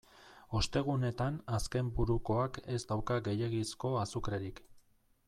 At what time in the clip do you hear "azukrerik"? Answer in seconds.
4.07-4.65